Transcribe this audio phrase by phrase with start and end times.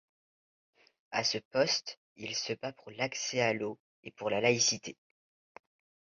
[1.11, 4.97] À ce poste, il se bat pour l’accès à l’eau et pour la laïcité.